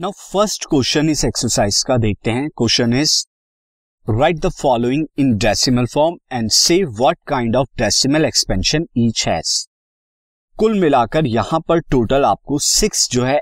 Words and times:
Now 0.00 0.10
first 0.12 0.64
question 0.70 1.08
इस 1.10 1.24
exercise 1.24 1.82
का 1.82 1.96
देखते 1.96 2.30
हैं 2.30 2.48
question 2.48 2.92
is 2.94 3.12
write 4.06 4.38
the 4.38 4.48
following 4.52 5.06
in 5.18 5.32
decimal 5.36 5.86
form 5.86 6.16
and 6.32 6.50
say 6.50 6.76
what 6.98 7.18
kind 7.28 7.56
of 7.56 7.68
decimal 7.78 8.24
expansion 8.24 8.84
each 8.98 9.26
has 9.28 9.54
कुल 10.56 10.78
मिलाकर 10.80 11.26
यहाँ 11.26 11.60
पर 11.60 11.80
टोटल 11.80 12.24
आपको 12.24 12.58
सिक्स 12.58 13.08
जो 13.10 13.24
है 13.24 13.38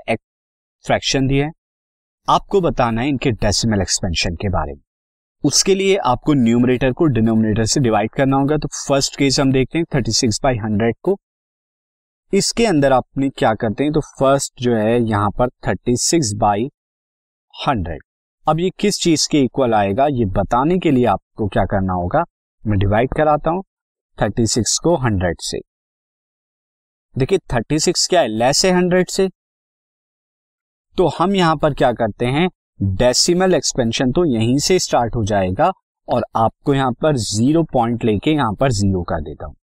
फ्रैक्शन 0.85 1.27
दिए 1.27 1.49
आपको 2.27 2.61
बताना 2.61 3.01
है 3.01 3.09
इनके 3.09 3.31
डेसिमल 3.31 3.81
एक्सपेंशन 3.81 4.35
के 4.35 4.49
बारे 4.49 4.73
में। 4.73 4.81
उसके 5.43 5.75
लिए 5.75 5.97
आपको 6.05 6.33
न्यूमरेटर 6.33 6.91
को 6.91 7.05
डिनोमिनेटर 7.05 7.65
से 7.65 7.79
डिवाइड 7.79 8.11
करना 8.11 8.37
होगा। 8.37 8.57
तो 8.57 8.67
फ़र्स्ट 8.77 9.17
केस 9.17 9.39
हम 9.39 9.51
देखते 9.51 9.77
हैं 9.77 9.85
थर्टी 9.95 10.11
सिक्स 10.13 10.39
बाई 10.43 10.57
हंड्रेड 10.57 10.95
को। 11.03 11.19
इसके 12.35 12.65
अंदर 12.65 12.93
आपने 12.93 13.29
क्या 13.29 13.53
करते 13.53 13.83
हैं? 13.83 13.91
तो 13.93 14.01
फ़र्स्ट 14.19 14.61
जो 14.61 14.75
है, 14.75 14.99
यहाँ 15.01 15.29
पर 15.29 15.49
थर्टी 15.67 15.95
सिक्स 15.97 16.33
बाई 16.33 16.69
हंड्रेड 17.53 18.01
अब 18.45 18.59
ये 18.59 18.69
किस 18.79 18.99
चीज़ 19.01 19.27
के 19.31 19.41
इक्वल 19.41 19.73
आएगा? 19.73 20.07
ये 20.07 20.25
बताने 20.31 20.77
के 20.79 20.91
लिए 20.91 21.05
आपको 21.05 21.47
क्या 21.47 21.63
करना 21.65 21.93
होगा? 21.93 22.23
मैं 22.63 22.79
डिवाइड 22.79 23.13
कराता 23.13 23.51
हूँ 23.51 23.63
थर्टी 24.17 24.45
सिक्स 24.47 24.77
को 24.79 24.95
हंड्रेड 24.97 25.37
से। 25.41 25.59
देखिए 27.15 27.39
थर्टी 27.53 27.79
सिक्स 27.79 28.07
क्या 28.07 28.21
है? 28.21 28.27
लेस 28.27 28.65
है 28.65 28.71
हंड्रेड 28.71 29.09
से। 29.09 29.29
तो 30.95 31.07
हम 31.17 31.35
यहाँ 31.35 31.55
पर 31.55 31.73
क्या 31.73 31.91
करते 31.93 32.25
हैं? 32.27 32.47
डेसिमल 32.79 33.55
एक्सपेंशन 33.55 34.11
तो 34.11 34.25
यहीं 34.25 34.57
से 34.59 34.79
स्टार्ट 34.79 35.15
हो 35.15 35.23
जाएगा 35.25 35.71
और 36.07 36.25
आपको 36.35 36.73
यहाँ 36.73 36.91
पर 37.01 37.17
ज़ीरो 37.17 37.63
पॉइंट 37.63 38.03
लेके 38.03 38.31
यहाँ 38.31 38.53
पर 38.53 38.71
ज़ीरो 38.71 39.03
कर 39.03 39.21
देता 39.21 39.45
हूँ। 39.45 39.55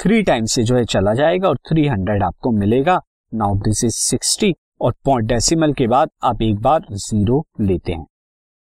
थ्री 0.00 0.22
टाइम 0.22 0.44
से 0.46 0.62
जो 0.64 0.76
है 0.76 0.84
चला 0.84 1.12
जाएगा 1.14 1.48
और 1.48 1.56
थ्री 1.68 1.86
हंड्रेड 1.88 2.22
आपको 2.22 2.50
मिलेगा। 2.50 3.00
नाउ 3.32 3.54
दिस 3.56 3.82
इज़ 3.84 3.94
सिक्सटी 3.94 4.54
और 4.80 4.94
पॉइंट 5.04 5.28
डेसिमल 5.28 5.72
के 5.72 5.86
बाद 5.86 6.10
आप 6.24 6.42
एक 6.42 6.60
बार 6.62 6.86
ज़ीरो 6.92 7.42
लेते 7.60 7.92
हैं। 7.92 8.06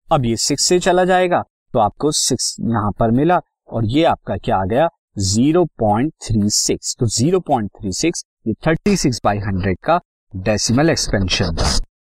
अब 0.08 0.24
ये 0.26 0.36
सिक्स 0.38 0.64
से 0.64 0.78
चला 0.80 1.04
जाएगा 1.04 1.42
तो 1.74 1.78
आपको 1.78 2.12
सिक्स 2.12 2.56
यहाँ 2.62 2.92
पर 2.98 3.10
मिला 3.10 3.40
और 3.68 3.84
ये 3.86 4.04
आपका 4.04 4.36
क्या 4.36 4.56
आ 4.56 4.64
गया? 4.64 4.88
ज़ीरो 5.20 5.64
पॉइंट 5.78 6.12
थ्री 6.22 6.50
सिक्स 6.50 6.94
तो 7.00 7.06
ज़ीरो 7.08 7.40
पॉइंट 7.40 7.70
थ्री 7.80 7.92
सिक्स 7.94 8.24
ये 8.46 8.54
थर्टी 8.66 8.96
सिक्स 8.96 9.20
बाई 9.24 9.38
हंड्रेड 9.40 9.78
का 9.84 10.00
डेसिमल 10.32 10.90
एक्सपेंशन 10.90 11.56
था। 11.56 11.70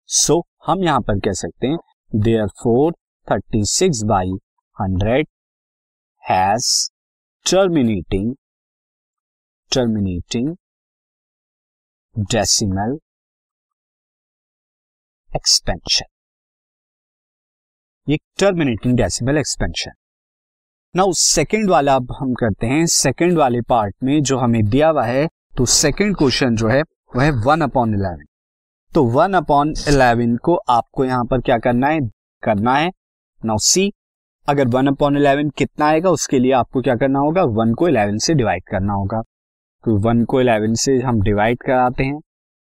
सो 0.08 0.34
so, 0.34 0.42
हम 0.66 0.84
यहाँ 0.84 1.00
पर 1.00 1.20
कह 1.20 1.32
सकते 1.34 1.66
हैं 1.66 1.78
therefore 2.62 2.92
thirty 3.28 3.64
six 3.68 4.02
by 4.04 4.32
hundred 4.76 5.26
has 6.24 6.68
terminating 7.46 8.34
terminating 9.72 10.56
decimal 12.32 12.98
expansion 15.36 16.04
ये 18.08 18.18
terminating 18.38 18.96
decimal 18.96 19.38
expansion 19.38 19.90
now 20.96 21.12
second 21.12 21.70
वाला 21.70 21.94
अब 21.94 22.12
हम 22.20 22.34
करते 22.34 22.66
हैं 22.66 22.86
सेकंड 22.86 23.38
वाले 23.38 23.60
पार्ट 23.60 23.96
में 24.02 24.22
जो 24.22 24.38
हमें 24.38 24.64
दिया 24.64 24.88
हुआ 24.88 25.04
है 25.04 25.28
तो 25.56 25.66
सेकंड 25.66 26.16
क्वेश्चन 26.16 26.56
जो 26.56 26.68
है 26.68 26.82
वह 27.16 27.24
है 27.24 27.30
वन 27.30 27.60
अपॉन 27.60 27.94
इलेवन 27.94 28.24
तो 28.94 29.04
वन 29.04 29.34
अपॉन 29.34 29.74
इलेवन 29.88 30.36
को 30.36 30.54
आपको 30.54 31.04
यहाँ 31.04 31.24
पर 31.24 31.40
क्या 31.40 31.58
करना 31.58 31.88
है? 31.88 32.00
करना 32.42 32.76
है. 32.76 32.92
नाउ 33.44 33.58
सी 33.58 33.92
अगर 34.48 34.68
वन 34.68 34.86
अपॉन 34.86 35.16
इलेवन 35.16 35.50
कितना 35.50 35.86
आएगा, 35.86 36.10
उसके 36.10 36.38
लिए 36.38 36.52
आपको 36.52 36.82
क्या 36.82 36.96
करना 36.96 37.18
होगा? 37.18 37.42
वन 37.42 37.74
को 37.74 37.88
इलेवन 37.88 38.18
से 38.18 38.34
डिवाइड 38.34 38.62
करना 38.70 38.92
होगा. 38.92 39.22
तो 39.84 39.96
वन 40.00 40.24
को 40.24 40.40
इलेवन 40.40 40.74
से 40.76 40.96
हम 40.98 41.20
डिवाइड 41.22 41.58
कराते 41.58 42.04
हैं। 42.04 42.20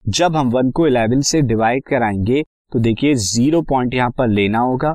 जब 0.05 0.35
हम 0.35 0.49
वन 0.49 0.71
को 0.71 0.87
इलेवन 0.87 1.21
से 1.23 1.41
डिवाइड 1.43 1.83
कराएँगे 1.87 2.43
तो 2.71 2.79
देखिए 2.79 3.13
ज़ीरो 3.15 3.61
पॉइंट 3.61 3.93
यहाँ 3.93 4.09
पर 4.17 4.27
लेना 4.29 4.59
होगा 4.59 4.93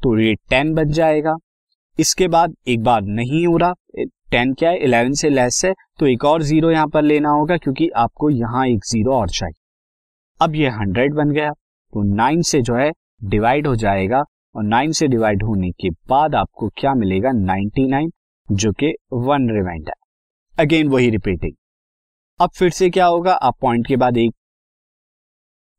तो 0.00 0.18
ये 0.18 0.34
टेन 0.50 0.72
बच 0.74 0.86
जाएगा। 0.90 1.34
इसके 1.98 2.28
बाद 2.28 2.54
एक 2.68 2.82
बार 2.82 3.02
नहीं 3.02 3.46
हो 3.46 3.56
रहा 3.56 3.72
टेन 4.30 4.52
क्या 4.54 4.70
है? 4.70 4.78
इलेवन 4.78 5.12
से 5.14 5.30
लेस 5.30 5.60
है 5.64 5.72
तो 5.98 6.06
एक 6.06 6.24
और 6.24 6.42
ज़ीरो 6.42 6.70
यहाँ 6.70 6.86
पर 6.88 7.02
लेना 7.02 7.30
होगा, 7.30 7.56
क्योंकि 7.56 7.88
आपको 7.88 8.30
यहाँ 8.30 8.66
एक 8.68 8.84
ज़ीरो 8.86 9.14
और 9.14 9.28
चाहिए। 9.30 9.62
अब 10.40 10.54
ये 10.56 10.68
हंड्रेड 10.70 11.14
बन 11.14 11.30
गया 11.30 11.50
तो 11.50 12.02
नाइन 12.14 12.42
से 12.42 12.60
जो 12.62 12.74
है 12.76 12.90
डिवाइड 13.24 13.66
हो 13.66 13.74
जाएगा, 13.76 14.22
और 14.54 14.62
नाइन 14.64 14.92
से 14.92 15.08
डिवाइड 15.08 15.42
होने 15.42 15.70
के 15.72 15.90
बाद 16.08 16.34
आपको 16.34 16.68
क्या 16.76 16.94
मिलेगा? 16.94 17.32
नाइनटी 17.32 17.86
नाइन 17.88 18.10
जो 18.48 18.72
कि 18.72 18.94
वन 19.12 19.48
रिमाइंडर 19.50 19.92
अगेन 20.58 20.88
वही 20.88 21.08
रिपीटिंग 21.10 21.52
अब 22.40 22.50
फिर 22.56 22.70
से 22.70 22.88
क्या 22.90 23.06
होगा? 23.06 23.32
आप 23.32 23.54
पॉइंट 23.60 23.86
के 23.86 23.96
बाद 23.96 24.16
एक 24.18 24.32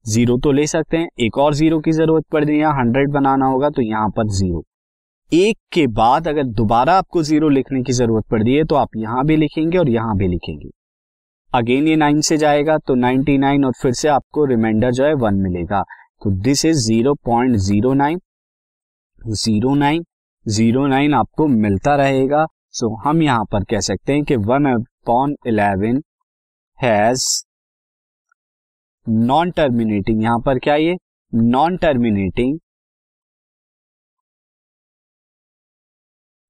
ज़ीरो 0.05 0.37
तो 0.37 0.51
ले 0.51 0.65
सकते 0.67 0.97
हैं। 0.97 1.07
एक 1.19 1.37
और 1.37 1.53
ज़ीरो 1.53 1.79
की 1.79 1.91
ज़रूरत 1.91 2.23
पड़ 2.31 2.43
रही 2.43 2.57
है। 2.59 2.71
हंड्रेड 2.77 3.11
बनाना 3.11 3.45
होगा 3.45 3.69
तो 3.69 3.81
यहाँ 3.81 4.09
पर 4.17 4.27
ज़ीरो 4.29 4.63
एक 5.31 5.57
के 5.73 5.85
बाद 5.89 6.27
अगर 6.27 6.43
दोबारा 6.53 6.93
आपको 6.93 7.23
ज़ीरो 7.23 7.49
लिखने 7.49 7.81
की 7.83 7.93
ज़रूरत 7.93 8.25
पड़ 8.31 8.41
रही 8.43 8.55
है 8.55 8.63
तो 8.63 8.75
आप 8.75 8.95
यहाँ 8.97 9.25
भी 9.25 9.35
लिखेंगे 9.35 9.77
और 9.77 9.89
यहाँ 9.89 10.15
भी 10.17 10.27
लिखेंगे। 10.27 10.69
अगेन 11.51 11.87
ये 11.87 11.95
नाइन 11.95 12.19
से 12.21 12.37
जाएगा 12.37 12.77
तो 12.77 12.95
नाइनटी 12.95 13.37
नाइन 13.37 13.65
और 13.65 13.73
फिर 13.81 13.93
से 13.93 14.07
आपको 14.09 14.45
रिमाइंडर 14.45 14.91
जो 14.91 15.05
है 15.05 15.13
वन 15.15 15.35
मिलेगा। 15.41 15.81
तो 16.23 16.31
this 16.41 16.65
is 16.65 16.85
zero 16.85 17.13
point 17.25 17.55
zero 17.59 17.93
nine 17.93 18.19
zero 19.21 19.73
nine 19.75 20.03
zero 20.45 20.85
nine 20.87 21.13
आपको 21.13 21.47
मिलता 21.47 21.95
रहेगा। 21.95 22.45
सो 22.77 22.87
so, 22.87 23.01
हम 23.05 23.21
यहाँ 23.21 23.43
पर 23.51 23.63
कह 23.63 23.79
सकते 23.79 24.13
हैं 24.13 24.23
कि 24.23 24.35
one 24.35 24.65
upon 24.65 25.35
eleven 25.47 26.01
has 26.81 27.25
non 29.07 29.51
terminating 29.51 30.23
यहाँ 30.23 30.39
पर 30.39 30.59
क्या 30.59 30.75
ये? 30.75 30.95
Non 31.33 31.77
terminating 31.77 32.59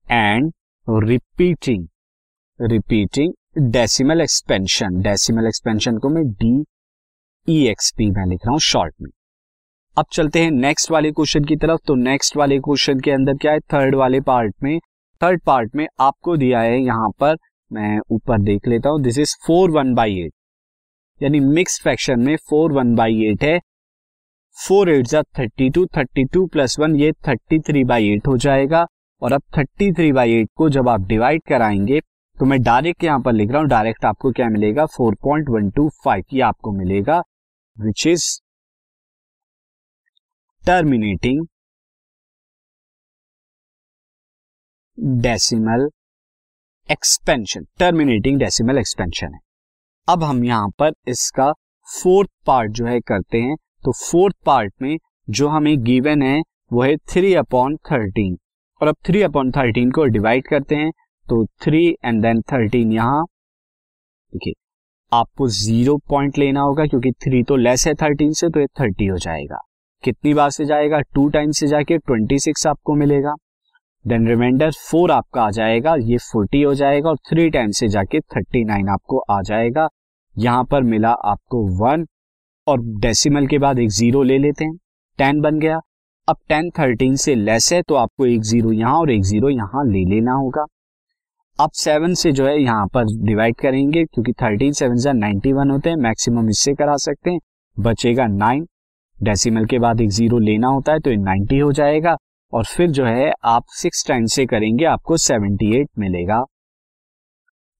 and 0.05 0.51
repeating 0.89 1.87
repeating 2.59 3.33
decimal 3.71 4.21
expansion 4.21 5.01
decimal 5.01 5.47
expansion 5.47 5.97
को 5.97 6.09
मैं 6.09 6.23
डी 6.33 6.63
ई 7.47 7.67
एक्स 7.67 7.91
पी 7.97 8.09
में 8.11 8.25
लिख 8.25 8.45
रहा 8.45 8.51
हूँ 8.51 8.59
शॉर्ट 8.59 8.95
में। 9.01 9.09
अब 9.97 10.05
चलते 10.11 10.43
हैं 10.43 10.51
नेक्स्ट 10.51 10.91
वाले 10.91 11.11
क्वेश्चन 11.11 11.45
की 11.45 11.55
तरफ़। 11.55 11.85
तो 11.87 11.95
नेक्स्ट 11.95 12.37
वाले 12.37 12.59
क्वेश्चन 12.59 12.99
के 12.99 13.11
अंदर 13.11 13.37
क्या 13.37 13.51
है? 13.51 13.59
थर्ड 13.59 13.95
वाले 13.95 14.21
पार्ट 14.21 14.55
में 14.63 14.79
थर्ड 15.21 15.41
पार्ट 15.45 15.75
में 15.75 15.87
आपको 15.99 16.37
दिया 16.37 16.59
है 16.61 16.79
यहाँ 16.79 17.09
पर, 17.19 17.37
मैं 17.71 17.99
ऊपर 18.11 18.41
देख 18.41 18.67
लेता 18.67 18.89
हूँ 18.89 19.01
this 19.01 19.17
is 19.19 19.35
four 19.47 19.71
one 19.71 19.93
by 19.95 20.19
eight 20.19 20.33
यानी 21.21 21.39
मिक्स 21.39 21.81
फ्रैक्शन 21.83 22.19
में 22.19 22.35
फोर 22.49 22.73
वन 22.73 22.95
बाई 22.95 23.23
एट 23.25 23.43
है। 23.43 23.59
फोर 24.57 24.89
एट 24.89 25.07
जा 25.07 25.21
thirty 25.39 25.69
two 25.69 25.85
thirty 25.97 26.23
two 26.25 26.45
plus 26.47 26.77
one 26.79 26.95
ये 26.95 27.11
थर्टी 27.27 27.59
थ्री 27.59 27.83
बाई 27.83 28.09
एट 28.09 28.27
हो 28.27 28.37
जाएगा। 28.37 28.85
और 29.21 29.33
अब 29.33 29.41
थर्टी 29.57 29.91
थ्री 29.93 30.11
बाई 30.11 30.33
एट 30.33 30.49
को 30.57 30.69
जब 30.69 30.89
आप 30.89 31.07
डिवाइड 31.07 31.41
कराएँगे 31.47 31.99
तो 32.37 32.45
मैं 32.45 32.61
डायरेक्ट 32.63 33.03
यहाँ 33.03 33.19
पर 33.21 33.33
लिख 33.33 33.51
रहा 33.51 33.59
हूँ 33.59 33.67
डायरेक्ट 33.69 34.05
आपको 34.05 34.31
क्या 34.31 34.47
मिलेगा? 34.49 34.85
Four 34.87 35.15
point 35.23 35.49
one 35.49 35.69
two 35.71 35.89
five 36.05 36.23
ये 36.33 36.41
आपको 36.43 36.71
मिलेगा 36.73 37.21
which 37.77 38.05
is 38.07 38.25
terminating 40.63 41.45
decimal 44.97 45.89
expansion 46.89 47.65
terminating 47.79 48.39
decimal 48.39 48.77
expansion 48.77 49.33
है। 49.33 49.39
अब 50.07 50.23
हम 50.23 50.43
यहाँ 50.43 50.69
पर 50.79 50.91
इसका 51.07 51.51
फोर्थ 51.87 52.29
पार्ट 52.47 52.71
जो 52.71 52.85
है 52.85 52.99
करते 53.01 53.41
हैं। 53.41 53.55
तो 53.55 53.91
फोर्थ 53.93 54.35
पार्ट 54.45 54.73
में 54.81 54.97
जो 55.29 55.47
हमें 55.47 55.77
गिवन 55.83 56.21
है, 56.21 56.41
वो 56.73 56.81
है 56.83 56.95
थ्री 56.97 57.33
अपॉन 57.35 57.75
थर्टीन 57.91 58.37
और 58.81 58.87
अब 58.87 58.95
थ्री 59.05 59.21
अपॉन 59.21 59.51
थर्टीन 59.51 59.91
को 59.91 60.05
डिवाइड 60.07 60.47
करते 60.47 60.75
हैं। 60.75 60.91
तो 61.25 61.45
थ्री 61.63 61.87
एंड 62.05 62.21
देन 62.21 62.41
थर्टीन 62.43 62.91
यहाँ। 62.91 63.23
देखिए, 64.33 64.53
आपको 65.11 65.47
ज़ीरो 65.49 65.97
पॉइंट 66.09 66.37
लेना 66.37 66.61
होगा, 66.61 66.85
क्योंकि 66.85 67.11
थ्री 67.13 67.43
तो 67.43 67.55
लेस 67.55 67.87
है 67.87 67.93
थर्टीन 67.95 68.33
से 68.33 68.49
तो 68.49 68.59
ये 68.59 68.67
थर्टी 68.79 69.05
हो 69.05 69.17
जाएगा। 69.17 69.61
कितनी 70.03 70.33
बार 70.33 70.49
से 70.49 70.65
जाएगा? 70.65 70.99
टू 70.99 71.27
टाइम 71.29 71.51
से 71.51 71.67
जाके 71.67 71.97
ट्वेंटी 71.97 72.39
सिक्स 72.39 72.67
आपको 72.67 72.95
मिलेगा। 72.95 73.33
देन 74.05 74.27
रिमाइंडर 74.27 74.71
फोर 74.71 75.11
आपका 75.11 75.41
आ 75.43 75.51
जाएगा, 75.51 75.95
ये 75.97 76.17
फोर्टी 76.23 76.61
हो 76.61 76.73
जाएगा 76.75 77.09
और 77.09 77.17
थ्री 77.29 77.49
टाइम 77.49 77.71
से 77.71 77.87
जाके 77.87 78.19
थर्टी 78.21 78.63
नाइन 78.63 78.89
आपको 78.89 79.19
आ 79.19 79.41
जाएगा। 79.41 79.87
यहाँ 80.35 80.63
पर 80.71 80.83
मिला 80.83 81.11
आपको 81.25 81.61
वन 81.77 82.05
और 82.67 82.81
डेसिमल 82.99 83.47
के 83.47 83.57
बाद 83.59 83.79
एक 83.79 83.89
ज़ीरो 83.91 84.21
ले 84.23 84.37
लेते 84.37 84.65
हैं। 84.65 84.75
टेन 85.19 85.39
बन 85.41 85.59
गया। 85.59 85.79
अब 86.27 86.35
टेन 86.49 86.69
थर्टीन 86.79 87.15
से 87.15 87.35
लेस 87.35 87.71
है 87.73 87.81
तो 87.81 87.95
आपको 87.95 88.25
एक 88.25 88.41
ज़ीरो 88.43 88.71
यहाँ 88.71 88.99
और 88.99 89.11
एक 89.11 89.23
ज़ीरो 89.23 89.49
यहाँ 89.49 89.85
ले 89.85 90.03
लेना 90.09 90.33
होगा। 90.33 90.65
अब 91.59 91.71
सेवन 91.75 92.13
से 92.13 92.31
जो 92.31 92.45
है 92.47 92.57
यहाँ 92.61 92.87
पर 92.93 93.05
डिवाइड 93.25 93.55
करेंगे 93.55 94.03
क्योंकि 94.05 94.33
थर्टीन 94.33 94.73
सेवन 94.73 94.97
से 94.97 95.13
नाइनटी 95.13 95.53
वन 95.53 95.71
होते 95.71 95.89
हैं। 95.89 95.97
मैक्सिमम 95.97 96.49
इससे 96.49 96.73
करा 96.73 96.97
सकते 96.99 97.31
हैं। 97.31 97.39
बचेगा 97.77 98.27
नाइन 98.27 98.65
डेसिमल 99.17 99.65
के 99.65 99.79
बाद 99.79 100.01
एक 100.01 100.09
ज़ीरो 100.11 100.39
लेना 100.39 100.67
होता 100.67 100.93
है 100.93 100.99
तो 100.99 101.09
ये 101.09 101.17
नाइनटी 101.17 101.59
हो 101.59 101.71
जाएगा। 101.73 102.15
और 102.55 102.65
फिर 102.65 102.89
जो 102.89 103.05
है, 103.05 103.31
आप 103.45 103.63
सिक्स 103.69 104.05
टाइम 104.07 104.25
से 104.25 104.45
करेंगे, 104.45 104.85
आपको 104.85 105.15
सेवेंटी 105.17 105.71
एट 105.77 105.87
मिलेगा। 105.99 106.37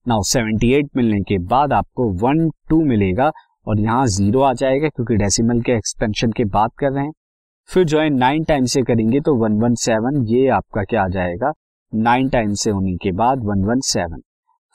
नाउ 0.06 0.22
सेवेंटी 0.22 0.72
एट 0.74 0.88
मिलने 0.96 1.20
के 1.20 1.38
बाद 1.44 1.72
आपको 1.72 2.08
वन 2.22 2.48
टू 2.68 2.80
मिलेगा 2.84 3.30
और 3.66 3.80
यहाँ 3.80 4.06
ज़ीरो 4.06 4.40
आ 4.40 4.52
जाएगा 4.52 4.88
क्योंकि 4.88 5.16
डेसिमल 5.16 5.60
के 5.60 5.72
एक्सपेंशन 5.72 6.32
के 6.32 6.44
बात 6.44 6.70
कर 6.78 6.92
रहे 6.92 7.04
हैं। 7.04 7.12
फिर 7.68 7.84
जो 7.84 8.00
है 8.00 8.08
नाइन 8.10 8.44
टाइम 8.44 8.64
से 8.64 8.82
करेंगे 8.82 9.20
तो 9.20 9.34
वन 9.34 9.60
वन 9.62 9.74
सेवन 9.74 10.24
ये 10.26 10.46
आपका 10.48 10.82
क्या 10.82 11.04
आ 11.04 11.08
जाएगा? 11.08 11.52
नाइन 11.92 12.28
टाइम 12.28 12.52
से 12.54 12.70
होने 12.70 12.96
के 12.96 13.12
बाद 13.12 13.44
वन 13.44 13.64
वन 13.64 13.80
सेवन 13.84 14.20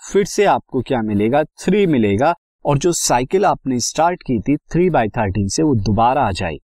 फिर 0.02 0.26
से 0.26 0.46
आपको 0.46 0.82
क्या 0.82 1.02
मिलेगा? 1.02 1.44
थ्री 1.44 1.86
मिलेगा 1.88 2.34
और 2.66 2.78
जो 2.78 2.92
साइकिल 2.92 3.46
आपने 3.46 3.80
स्टार्ट 3.82 4.24
की 4.24 4.40
थी 4.40 4.58
थ्री 4.72 4.90
बाई 4.90 5.10
थर्टीन 5.10 5.48
से 5.48 5.64
वो 5.64 5.76
दोबारा 5.76 6.22
आ 6.22 6.32
जाएगी। 6.32 6.60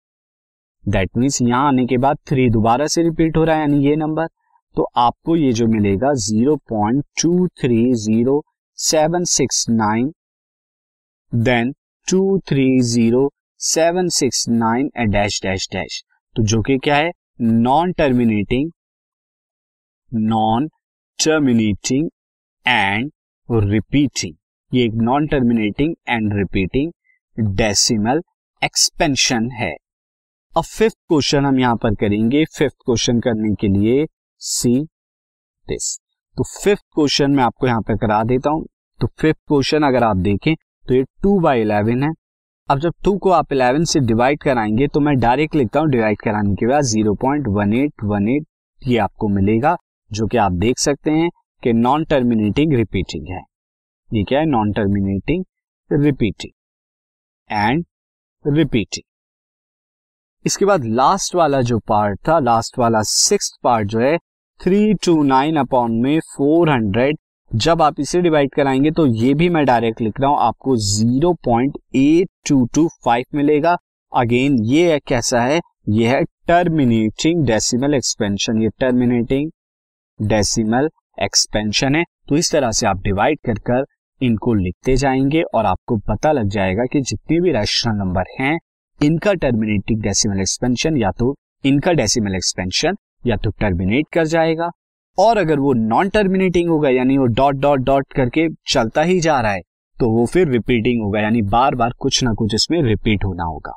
दैट 0.85 1.09
मीन्स 1.17 1.41
यहाँ 1.41 1.67
आने 1.67 1.85
के 1.85 1.97
बाद 1.97 2.17
थ्री 2.27 2.49
दोबारा 2.49 2.87
से 2.87 3.03
रिपीट 3.03 3.37
हो 3.37 3.43
रहा 3.43 3.55
है, 3.55 3.61
यानी 3.61 3.85
ये 3.85 3.95
नंबर 3.95 4.27
तो 4.75 4.83
आपको 4.97 5.35
ये 5.35 5.51
जो 5.53 5.67
मिलेगा 5.67 6.13
zero 6.19 6.55
point 6.69 7.03
two 7.21 7.47
three 7.61 7.93
zero 7.95 8.41
seven 8.79 9.23
six 9.29 9.65
nine 9.69 10.11
then 11.31 11.73
two 12.07 12.39
three 12.49 12.65
zero 12.83 13.29
seven 13.61 14.07
six 14.11 14.47
nine 14.49 14.89
dash 15.11 15.41
dash 15.43 15.67
dash 15.73 16.01
तो 16.35 16.43
जो 16.43 16.61
कि 16.61 16.77
क्या 16.77 16.95
है? 16.95 17.11
Non 17.41 17.91
terminating 17.91 18.71
non 20.11 20.67
terminating 21.19 22.09
and 22.65 23.11
repeating 23.49 24.35
ये 24.71 24.85
एक 24.85 24.93
non 25.03 25.27
terminating 25.27 25.95
and 26.09 26.33
repeating 26.33 26.91
decimal 27.57 28.21
expansion 28.61 29.49
है। 29.51 29.73
अब 30.55 30.63
फिफ्थ 30.63 30.95
क्वेश्चन 31.09 31.45
हम 31.45 31.59
यहाँ 31.59 31.75
पर 31.83 31.93
करेंगे 31.95 32.43
फिफ्थ 32.47 32.75
क्वेश्चन 32.85 33.19
करने 33.19 33.53
के 33.61 33.67
लिए 33.69 34.05
सी 34.41 34.73
दिस 35.67 35.85
तो 36.37 36.43
फिफ्थ 36.43 36.83
क्वेश्चन 36.95 37.31
मैं 37.31 37.43
आपको 37.43 37.67
यहाँ 37.67 37.81
पर 37.81 37.95
करा 37.97 38.21
देता 38.23 38.49
हूँ। 38.49 38.65
तो 38.99 39.07
फिफ्थ 39.19 39.39
क्वेश्चन 39.47 39.83
अगर 39.83 40.03
आप 40.03 40.17
देखें 40.17 40.53
तो 40.55 40.93
ये 40.93 41.03
टू 41.23 41.39
बाई 41.39 41.61
इलेवन 41.61 42.03
है। 42.03 42.09
अब 42.69 42.79
जब 42.79 42.93
टू 43.03 43.17
को 43.17 43.29
आप 43.31 43.53
इलेवन 43.53 43.83
से 43.83 43.99
डिवाइड 44.01 44.39
कराएँगे 44.41 44.87
तो 44.87 44.99
मैं 44.99 45.15
डायरेक्ट 45.19 45.55
लिखता 45.55 45.79
हूँ 45.79 45.89
डिवाइड 45.91 46.19
कराने 46.21 46.53
के 46.55 46.67
बाद 46.67 46.83
zero 46.83 47.13
point 47.21 47.47
one 47.55 47.73
eight 47.75 48.03
one 48.03 48.27
eight 48.29 48.45
ये 48.81 48.97
आपको 48.99 49.27
मिलेगा, 49.29 49.75
जो 50.11 50.27
कि 50.27 50.37
आप 50.37 50.51
देख 50.53 50.79
सकते 50.79 51.11
हैं 51.11 51.29
कि 51.63 51.73
नॉन 51.73 52.05
टर्मिनेटिंग 52.05 52.73
रिपीटिंग 52.73 53.27
है। 53.29 53.41
ये 54.09 54.23
क्या 54.23 54.39
है? 54.39 54.45
Non 54.45 54.71
terminating 54.73 55.43
repeating 55.91 56.53
and 57.49 57.85
repeating 58.45 59.03
इसके 60.45 60.65
बाद 60.65 60.85
लास्ट 60.85 61.35
वाला 61.35 61.61
जो 61.61 61.79
पार्ट 61.79 62.19
था 62.27 62.39
लास्ट 62.39 62.79
वाला 62.79 63.01
सिक्स 63.01 63.51
पार्ट 63.63 63.87
जो 63.87 63.99
है 63.99 64.17
थ्री 64.59 64.93
टू 65.05 65.21
नाइन 65.23 65.55
अपॉन 65.55 65.91
में 66.01 66.19
फोर 66.35 66.69
हंड्रेड 66.69 67.17
जब 67.51 67.81
आप 67.81 67.99
इसे 67.99 68.21
डिवाइड 68.21 68.53
कराएँगे 68.55 68.91
तो 68.91 69.05
ये 69.07 69.33
भी 69.33 69.47
मैं 69.49 69.63
डायरेक्ट 69.65 70.01
लिख 70.01 70.19
रहा 70.19 70.29
हूँ, 70.29 70.37
आपको 70.39 70.75
zero 70.77 71.33
point 71.45 71.77
eight 71.95 72.29
two 72.47 72.65
two 72.75 72.87
five 73.05 73.25
मिलेगा। 73.35 73.75
अगेन 74.13 74.57
ये 74.63 74.91
है 74.91 74.99
कैसा 74.99 75.41
है? 75.41 75.59
ये 75.89 76.07
है 76.07 76.23
टर्मिनेटिंग 76.47 77.45
डेसिमल 77.45 77.93
एक्सपेंशन 77.93 78.61
ये 78.61 78.69
टर्मिनेटिंग 78.79 79.51
डेसिमल 80.19 80.89
एक्सपेंशन 81.23 81.95
है। 81.95 82.03
तो 82.29 82.37
इस 82.37 82.51
तरह 82.51 82.71
से 82.71 82.87
आप 82.87 83.01
डिवाइड 83.03 83.39
कर 83.45 83.59
कर 83.69 83.85
इनको 84.21 84.53
लिखते 84.53 84.95
जाएँगे 84.97 85.41
और 85.53 85.65
आपको 85.65 85.97
पता 86.09 86.31
लग 86.31 86.49
जाएगा 86.49 86.85
कि 86.85 87.01
जितने 87.01 87.39
भी 87.41 87.51
रैशनल 87.51 87.95
नंबर 87.97 88.33
हैं 88.39 88.57
इनका 89.01 89.33
टर्मिनेटिंग 89.33 90.01
डेसिमल 90.01 90.39
एक्सपेंशन 90.39 90.97
या 90.97 91.11
तो 91.11 91.33
इनका 91.63 91.91
डेसिमल 91.91 92.35
एक्सपेंशन 92.35 92.95
या 93.27 93.35
तो 93.37 93.49
टर्मिनेट 93.51 94.05
कर 94.13 94.25
जाएगा। 94.25 94.69
और 95.17 95.37
अगर 95.37 95.59
वो 95.59 95.73
नॉन 95.73 96.09
टर्मिनेटिंग 96.09 96.69
होगा 96.69 96.89
यानी 96.89 97.17
वो 97.17 97.25
डॉट 97.25 97.55
डॉट 97.55 97.79
डॉट 97.79 98.13
करके 98.13 98.47
चलता 98.67 99.01
ही 99.01 99.19
जा 99.19 99.39
रहा 99.41 99.51
है 99.51 99.61
तो 99.97 100.09
वो 100.09 100.25
फिर 100.25 100.47
रिपीटिंग 100.47 101.01
होगा 101.03 101.19
यानी 101.19 101.41
बार 101.41 101.75
बार 101.75 101.93
कुछ 101.99 102.23
ना 102.23 102.33
कुछ 102.33 102.55
इसमें 102.55 102.81
रिपीट 102.83 103.25
होना 103.25 103.43
होगा। 103.43 103.75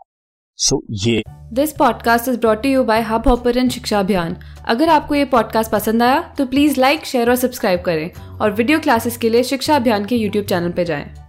सो 0.58 0.76
so, 0.76 1.06
ये 1.06 1.22
this 1.52 1.72
podcast 1.72 2.28
is 2.28 2.38
brought 2.40 2.66
you 2.66 2.84
by 2.84 3.02
Hubhopper 3.28 3.68
शिक्षा 3.68 4.00
अभियान 4.00 4.36
अगर 4.66 4.88
आपको 4.88 5.14
ये 5.14 5.24
पॉडकास्ट 5.24 5.72
पसंद 5.72 6.02
आया 6.02 6.20
तो 6.38 6.46
प्लीज़ 6.46 6.80
लाइक 6.80 7.04
शेयर 7.04 7.30
और 7.30 7.36
सब्सक्राइब 7.36 7.80
करें। 7.80 8.10
और 8.40 8.52
वीडियो 8.52 8.78
क्लासेस 8.78 9.16
के 9.16 9.28
लिए 9.28 9.42
शिक्षा 9.42 9.76
अभियान 9.76 10.04
के 10.04 10.16
यूट्यूब 10.16 10.46
चैनल 10.46 10.72
पर 10.72 10.84
जाएँ। 10.84 11.25